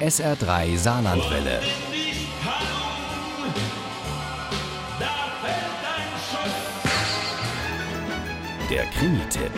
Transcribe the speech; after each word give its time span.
SR3 0.00 0.76
Saarlandwelle. 0.76 1.60
Der 8.68 8.84
Krimi-Tipp. 8.86 9.50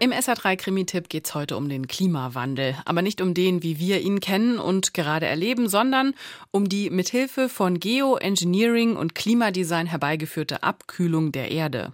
Im 0.00 0.10
SR3 0.10 0.56
Krimi-Tipp 0.56 1.08
geht 1.08 1.26
es 1.26 1.34
heute 1.36 1.56
um 1.56 1.68
den 1.68 1.86
Klimawandel. 1.86 2.76
Aber 2.84 3.02
nicht 3.02 3.20
um 3.20 3.34
den, 3.34 3.62
wie 3.62 3.78
wir 3.78 4.00
ihn 4.00 4.18
kennen 4.18 4.58
und 4.58 4.94
gerade 4.94 5.26
erleben, 5.26 5.68
sondern 5.68 6.14
um 6.50 6.68
die 6.68 6.90
mithilfe 6.90 7.48
von 7.48 7.78
Geoengineering 7.78 8.96
und 8.96 9.14
Klimadesign 9.14 9.86
herbeigeführte 9.86 10.64
Abkühlung 10.64 11.30
der 11.30 11.52
Erde. 11.52 11.92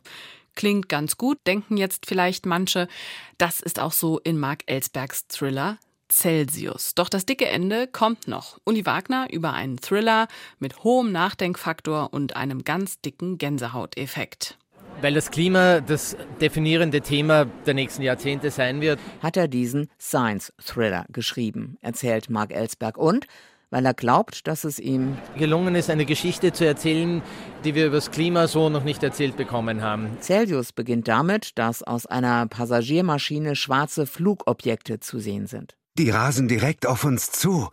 Klingt 0.54 0.88
ganz 0.88 1.18
gut, 1.18 1.38
denken 1.46 1.76
jetzt 1.76 2.06
vielleicht 2.06 2.46
manche. 2.46 2.88
Das 3.36 3.60
ist 3.60 3.78
auch 3.78 3.92
so 3.92 4.18
in 4.18 4.38
Mark 4.38 4.62
Ellsbergs 4.66 5.28
Thriller 5.28 5.78
Celsius. 6.10 6.94
Doch 6.94 7.08
das 7.08 7.26
dicke 7.26 7.46
Ende 7.46 7.86
kommt 7.86 8.28
noch. 8.28 8.58
Uni 8.64 8.84
Wagner 8.86 9.28
über 9.30 9.52
einen 9.52 9.78
Thriller 9.78 10.28
mit 10.58 10.84
hohem 10.84 11.12
Nachdenkfaktor 11.12 12.12
und 12.12 12.36
einem 12.36 12.64
ganz 12.64 13.00
dicken 13.00 13.38
Gänsehauteffekt. 13.38 14.58
Weil 15.00 15.14
das 15.14 15.30
Klima 15.30 15.80
das 15.80 16.16
definierende 16.40 17.00
Thema 17.00 17.44
der 17.66 17.74
nächsten 17.74 18.02
Jahrzehnte 18.02 18.50
sein 18.50 18.80
wird, 18.80 18.98
hat 19.22 19.36
er 19.36 19.46
diesen 19.46 19.88
Science-Thriller 20.00 21.06
geschrieben, 21.10 21.78
erzählt 21.82 22.30
Mark 22.30 22.52
Ellsberg. 22.52 22.98
Und 22.98 23.26
weil 23.70 23.86
er 23.86 23.94
glaubt, 23.94 24.46
dass 24.48 24.64
es 24.64 24.78
ihm 24.78 25.16
gelungen 25.36 25.74
ist, 25.74 25.90
eine 25.90 26.04
Geschichte 26.04 26.52
zu 26.52 26.66
erzählen, 26.66 27.22
die 27.64 27.74
wir 27.74 27.86
über 27.86 27.96
das 27.96 28.10
Klima 28.10 28.48
so 28.48 28.70
noch 28.70 28.82
nicht 28.82 29.02
erzählt 29.02 29.36
bekommen 29.36 29.82
haben. 29.82 30.16
Celsius 30.20 30.72
beginnt 30.72 31.06
damit, 31.06 31.58
dass 31.58 31.82
aus 31.82 32.06
einer 32.06 32.46
Passagiermaschine 32.46 33.56
schwarze 33.56 34.06
Flugobjekte 34.06 35.00
zu 35.00 35.18
sehen 35.18 35.46
sind. 35.46 35.77
Die 35.98 36.10
rasen 36.10 36.46
direkt 36.46 36.86
auf 36.86 37.02
uns 37.02 37.32
zu. 37.32 37.70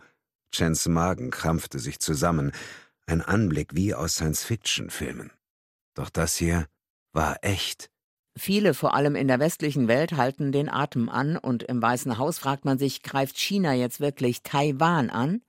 Chens 0.52 0.88
Magen 0.88 1.30
krampfte 1.30 1.78
sich 1.78 2.00
zusammen. 2.00 2.50
Ein 3.06 3.22
Anblick 3.22 3.76
wie 3.76 3.94
aus 3.94 4.16
Science-Fiction-Filmen. 4.16 5.30
Doch 5.94 6.10
das 6.10 6.34
hier 6.34 6.66
war 7.12 7.36
echt. 7.42 7.88
Viele, 8.36 8.74
vor 8.74 8.94
allem 8.94 9.14
in 9.14 9.28
der 9.28 9.38
westlichen 9.38 9.86
Welt, 9.86 10.14
halten 10.14 10.50
den 10.50 10.68
Atem 10.68 11.08
an 11.08 11.36
und 11.36 11.62
im 11.62 11.80
Weißen 11.80 12.18
Haus 12.18 12.40
fragt 12.40 12.64
man 12.64 12.78
sich, 12.78 13.04
greift 13.04 13.38
China 13.38 13.74
jetzt 13.74 14.00
wirklich 14.00 14.42
Taiwan 14.42 15.08
an? 15.08 15.40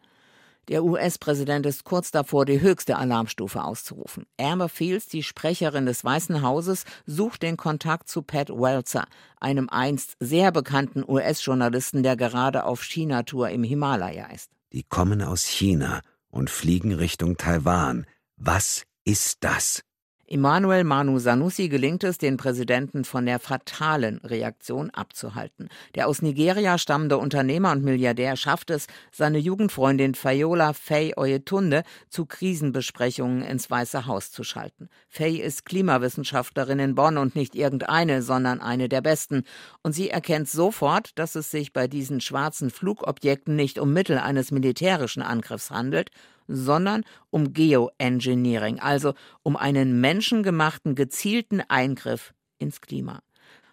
Der 0.68 0.84
US-Präsident 0.84 1.66
ist 1.66 1.86
kurz 1.86 2.12
davor, 2.12 2.46
die 2.46 2.60
höchste 2.60 2.98
Alarmstufe 2.98 3.64
auszurufen. 3.64 4.26
Amber 4.38 4.68
Fields, 4.68 5.08
die 5.08 5.24
Sprecherin 5.24 5.86
des 5.86 6.04
Weißen 6.04 6.42
Hauses, 6.42 6.84
sucht 7.06 7.42
den 7.42 7.56
Kontakt 7.56 8.10
zu 8.10 8.22
Pat 8.22 8.50
Welzer, 8.50 9.06
einem 9.40 9.70
einst 9.70 10.18
sehr 10.20 10.52
bekannten 10.52 11.06
US-Journalisten, 11.08 12.04
der 12.04 12.18
gerade 12.18 12.66
auf 12.66 12.84
China-Tour 12.84 13.50
im 13.50 13.64
Himalaya 13.64 14.28
ist. 14.28 14.52
Die 14.74 14.84
kommen 14.84 15.22
aus 15.22 15.46
China 15.46 16.02
und 16.30 16.50
fliegen 16.50 16.94
Richtung 16.94 17.38
Taiwan. 17.38 18.06
Was 18.36 18.84
ist 19.06 19.38
das? 19.46 19.84
Emmanuel 20.30 20.84
Manu 20.84 21.20
Sanusi 21.20 21.70
gelingt 21.70 22.04
es, 22.04 22.18
den 22.18 22.36
Präsidenten 22.36 23.06
von 23.06 23.26
der 23.26 23.40
fatalen 23.40 24.18
Reaktion 24.26 24.90
abzuhalten. 24.90 25.70
Der 25.96 26.10
aus 26.10 26.22
Nigeria 26.22 26.78
stammende 26.78 27.18
Unternehmer 27.18 27.72
und 27.72 27.86
Milliardär 27.86 28.36
schafft 28.36 28.70
es, 28.70 28.88
seine 29.14 29.38
Jugendfreundin 29.38 30.16
Fayola 30.16 30.74
Faye 30.74 31.14
Oyetunde 31.16 31.84
zu 32.10 32.26
Krisenbesprechungen 32.26 33.42
ins 33.42 33.72
Weiße 33.72 34.06
Haus 34.06 34.30
zu 34.30 34.44
schalten. 34.44 34.90
Faye 35.08 35.42
ist 35.42 35.64
Klimawissenschaftlerin 35.64 36.80
in 36.80 36.96
Bonn 36.96 37.18
und 37.18 37.38
nicht 37.38 37.56
irgendeine, 37.56 38.22
sondern 38.22 38.60
eine 38.60 38.90
der 38.90 39.02
besten. 39.02 39.44
Und 39.82 39.94
sie 39.94 40.10
erkennt 40.10 40.50
sofort, 40.50 41.18
dass 41.18 41.36
es 41.36 41.52
sich 41.52 41.72
bei 41.72 41.88
diesen 41.88 42.20
schwarzen 42.20 42.70
Flugobjekten 42.70 43.56
nicht 43.56 43.80
um 43.80 43.94
Mittel 43.94 44.18
eines 44.18 44.52
militärischen 44.52 45.22
Angriffs 45.22 45.72
handelt, 45.72 46.12
sondern 46.48 47.04
um 47.30 47.54
Geoengineering, 47.54 48.80
also 48.80 49.14
um 49.44 49.56
einen 49.56 50.02
menschengemachten 50.02 50.96
gezielten 50.96 51.62
Eingriff 51.68 52.34
ins 52.58 52.82
Klima. 52.82 53.22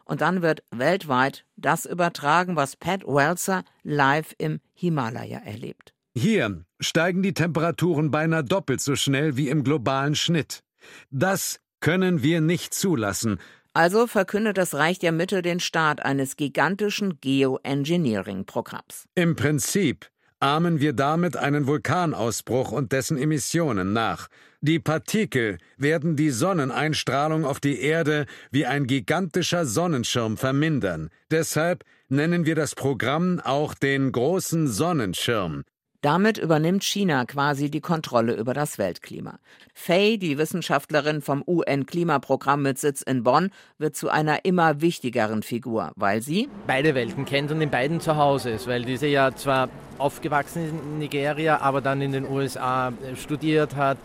Und 0.05 0.21
dann 0.21 0.43
wird 0.43 0.63
weltweit 0.71 1.47
das 1.57 1.87
übertragen, 1.87 2.57
was 2.57 2.77
Pat 2.77 3.05
Welser 3.05 3.65
live 3.83 4.35
im 4.39 4.61
Himalaya 4.75 5.39
erlebt. 5.39 5.95
Hier 6.17 6.65
steigen 6.79 7.23
die 7.23 7.35
Temperaturen 7.35 8.11
beinahe 8.11 8.45
doppelt 8.45 8.81
so 8.81 8.97
schnell 8.97 9.37
wie 9.37 9.49
im 9.49 9.65
globalen 9.65 10.15
Schnitt. 10.15 10.63
Das 11.11 11.59
können 11.81 12.23
wir 12.23 12.41
nicht 12.41 12.75
zulassen. 12.75 13.41
Also 13.73 14.07
verkündet 14.07 14.57
das 14.57 14.75
Reich 14.75 15.01
der 15.01 15.11
Mitte 15.11 15.43
den 15.43 15.59
Start 15.59 16.05
eines 16.05 16.37
gigantischen 16.37 17.21
Geoengineering-Programms. 17.21 19.07
Im 19.17 19.35
Prinzip 19.35 20.09
ahmen 20.45 20.79
wir 20.79 20.93
damit 20.93 21.39
einen 21.39 21.67
Vulkanausbruch 21.67 22.71
und 22.71 22.93
dessen 22.93 23.17
Emissionen 23.17 23.95
nach. 23.95 24.29
Die 24.61 24.79
Partikel 24.79 25.57
werden 25.79 26.17
die 26.17 26.29
Sonneneinstrahlung 26.29 27.47
auf 27.47 27.61
die 27.61 27.81
Erde 27.81 28.27
wie 28.51 28.67
ein 28.67 28.87
gigantischer 28.87 29.65
Sonnenschirm 29.65 30.37
vermindern. 30.37 31.09
Deshalb 31.31 31.83
nennen 32.11 32.45
wir 32.45 32.55
das 32.55 32.75
Programm 32.75 33.41
auch 33.41 33.73
den 33.73 34.13
großen 34.13 34.69
Sonnenschirm. 34.69 35.65
Damit 36.05 36.37
übernimmt 36.37 36.85
China 36.85 37.25
quasi 37.25 37.71
die 37.71 37.81
Kontrolle 37.81 38.35
über 38.35 38.53
das 38.53 38.77
Weltklima. 38.77 39.39
Fei, 39.73 40.19
die 40.21 40.37
Wissenschaftlerin 40.37 41.23
vom 41.23 41.43
UN-Klimaprogramm 41.47 42.61
mit 42.61 42.79
Sitz 42.79 43.01
in 43.01 43.23
Bonn, 43.23 43.49
wird 43.79 43.97
zu 43.97 44.11
einer 44.11 44.45
immer 44.45 44.83
wichtigeren 44.83 45.43
Figur, 45.43 45.93
weil 45.97 46.21
sie 46.21 46.51
beide 46.67 46.95
Welten 46.95 47.25
kennt 47.25 47.51
und 47.53 47.63
in 47.63 47.71
beiden 47.71 48.01
zu 48.01 48.17
Hause 48.17 48.51
ist, 48.51 48.67
weil 48.67 48.85
diese 48.85 49.07
ja 49.07 49.35
zwar 49.35 49.71
aufgewachsen 49.97 50.67
ist 50.67 50.73
in 50.73 50.99
Nigeria, 50.99 51.63
aber 51.63 51.81
dann 51.81 52.03
in 52.03 52.13
den 52.13 52.29
USA 52.29 52.89
äh, 52.89 53.17
studiert 53.17 53.75
hat, 53.75 53.97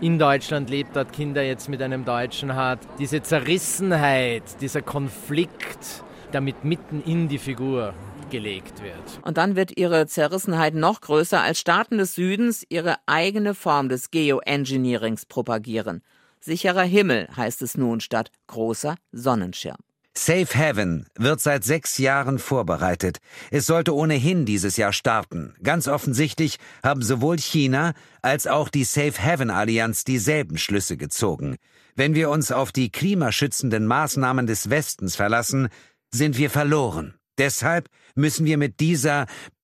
in 0.00 0.20
Deutschland 0.20 0.70
lebt, 0.70 0.94
dort 0.94 1.12
Kinder 1.12 1.42
jetzt 1.42 1.68
mit 1.68 1.82
einem 1.82 2.04
Deutschen 2.04 2.54
hat. 2.54 2.78
Diese 3.00 3.20
Zerrissenheit, 3.20 4.44
dieser 4.60 4.80
Konflikt, 4.80 6.04
damit 6.32 6.64
mitten 6.64 7.02
in 7.04 7.28
die 7.28 7.38
Figur 7.38 7.94
gelegt 8.30 8.82
wird. 8.82 9.20
Und 9.22 9.36
dann 9.36 9.56
wird 9.56 9.76
ihre 9.76 10.06
Zerrissenheit 10.06 10.74
noch 10.74 11.00
größer, 11.00 11.40
als 11.40 11.60
Staaten 11.60 11.98
des 11.98 12.14
Südens 12.14 12.64
ihre 12.68 12.96
eigene 13.06 13.54
Form 13.54 13.88
des 13.88 14.10
Geoengineerings 14.10 15.26
propagieren. 15.26 16.02
Sicherer 16.40 16.82
Himmel 16.82 17.28
heißt 17.36 17.62
es 17.62 17.76
nun 17.76 18.00
statt 18.00 18.30
großer 18.48 18.96
Sonnenschirm. 19.12 19.76
Safe 20.14 20.48
Heaven 20.52 21.06
wird 21.16 21.40
seit 21.40 21.64
sechs 21.64 21.96
Jahren 21.96 22.38
vorbereitet. 22.38 23.18
Es 23.50 23.64
sollte 23.64 23.94
ohnehin 23.94 24.44
dieses 24.44 24.76
Jahr 24.76 24.92
starten. 24.92 25.54
Ganz 25.62 25.88
offensichtlich 25.88 26.58
haben 26.82 27.00
sowohl 27.00 27.38
China 27.38 27.94
als 28.20 28.46
auch 28.46 28.68
die 28.68 28.84
Safe 28.84 29.14
Heaven 29.16 29.48
Allianz 29.48 30.04
dieselben 30.04 30.58
Schlüsse 30.58 30.98
gezogen. 30.98 31.56
Wenn 31.94 32.14
wir 32.14 32.28
uns 32.28 32.52
auf 32.52 32.72
die 32.72 32.90
klimaschützenden 32.90 33.86
Maßnahmen 33.86 34.46
des 34.46 34.68
Westens 34.68 35.16
verlassen, 35.16 35.68
sind 36.14 36.38
wir 36.38 36.50
verloren. 36.50 37.14
Deshalb 37.38 37.88
müssen 38.14 38.44
wir 38.46 38.58
mit 38.58 38.80
dieser 38.80 39.26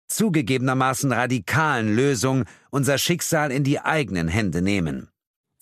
zugegebenermaßen 0.08 1.12
radikalen 1.12 1.94
Lösung 1.94 2.44
unser 2.70 2.98
Schicksal 2.98 3.50
in 3.50 3.64
die 3.64 3.80
eigenen 3.80 4.28
Hände 4.28 4.62
nehmen. 4.62 5.08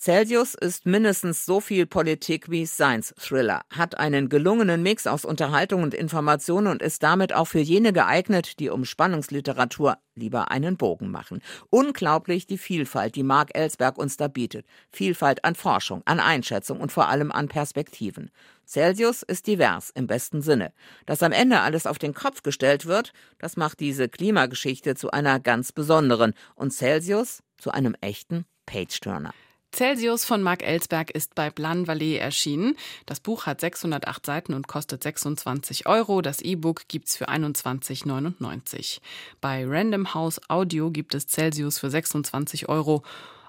Celsius 0.02 0.54
ist 0.54 0.84
mindestens 0.84 1.46
so 1.46 1.60
viel 1.60 1.86
Politik 1.86 2.50
wie 2.50 2.66
Science-Thriller, 2.66 3.60
hat 3.70 4.00
einen 4.00 4.28
gelungenen 4.28 4.82
Mix 4.82 5.06
aus 5.06 5.24
Unterhaltung 5.24 5.84
und 5.84 5.94
Information 5.94 6.66
und 6.66 6.82
ist 6.82 7.04
damit 7.04 7.32
auch 7.32 7.44
für 7.44 7.60
jene 7.60 7.92
geeignet, 7.92 8.58
die 8.58 8.68
um 8.68 8.84
Spannungsliteratur 8.84 9.98
lieber 10.16 10.50
einen 10.50 10.76
Bogen 10.76 11.12
machen. 11.12 11.40
Unglaublich 11.70 12.48
die 12.48 12.58
Vielfalt, 12.58 13.14
die 13.14 13.22
Mark 13.22 13.50
Ellsberg 13.54 13.96
uns 13.96 14.16
da 14.16 14.26
bietet. 14.26 14.66
Vielfalt 14.90 15.44
an 15.44 15.54
Forschung, 15.54 16.02
an 16.04 16.18
Einschätzung 16.18 16.80
und 16.80 16.90
vor 16.90 17.08
allem 17.08 17.30
an 17.30 17.46
Perspektiven. 17.46 18.32
Celsius 18.66 19.22
ist 19.22 19.46
divers 19.46 19.90
im 19.90 20.08
besten 20.08 20.42
Sinne. 20.42 20.72
Dass 21.06 21.22
am 21.22 21.30
Ende 21.30 21.60
alles 21.60 21.86
auf 21.86 22.00
den 22.00 22.12
Kopf 22.12 22.42
gestellt 22.42 22.86
wird, 22.86 23.12
das 23.38 23.56
macht 23.56 23.78
diese 23.78 24.08
Klimageschichte 24.08 24.96
zu 24.96 25.12
einer 25.12 25.38
ganz 25.38 25.70
besonderen 25.70 26.34
und 26.56 26.72
Celsius 26.72 27.44
zu 27.56 27.70
einem 27.70 27.94
echten 28.00 28.46
Page-Turner. 28.66 29.32
Celsius 29.74 30.26
von 30.26 30.42
Mark 30.42 30.62
Ellsberg 30.62 31.10
ist 31.10 31.34
bei 31.34 31.48
Blan 31.48 31.86
Vallée 31.86 32.18
erschienen. 32.18 32.76
Das 33.06 33.20
Buch 33.20 33.46
hat 33.46 33.60
608 33.60 34.24
Seiten 34.24 34.54
und 34.54 34.68
kostet 34.68 35.02
26 35.02 35.86
Euro. 35.86 36.20
Das 36.20 36.42
E-Book 36.42 36.82
gibt's 36.88 37.16
für 37.16 37.28
21,99. 37.30 38.98
Bei 39.40 39.64
Random 39.66 40.12
House 40.12 40.40
Audio 40.48 40.90
gibt 40.90 41.14
es 41.14 41.26
Celsius 41.26 41.78
für 41.78 41.90
26 41.90 42.68
Euro. 42.68 43.02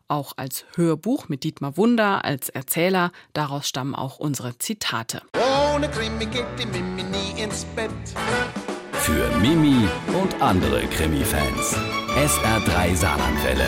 Auch 0.08 0.34
als 0.38 0.66
Hörbuch 0.76 1.28
mit 1.28 1.44
Dietmar 1.44 1.76
Wunder 1.76 2.24
als 2.24 2.50
Erzähler. 2.50 3.12
Daraus 3.34 3.68
stammen 3.68 3.96
auch 3.96 4.18
unsere 4.18 4.58
Zitate. 4.58 5.22
Ohne 5.74 5.90
Krimi 5.90 6.26
geht 6.26 6.46
die 6.58 6.66
Mimi 6.66 7.04
nie 7.04 7.42
ins 7.42 7.66
Bett. 7.76 7.92
Für 8.94 9.28
Mimi 9.40 9.88
und 10.14 10.42
andere 10.42 10.86
Krimi-Fans. 10.88 11.76
SR3 12.16 12.96
Saarlandwelle. 12.96 13.68